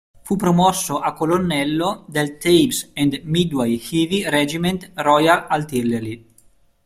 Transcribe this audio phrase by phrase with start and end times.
[0.23, 6.25] Fu promosso a colonnello del Thames and Medway Heavy Regiment Royal Artillery.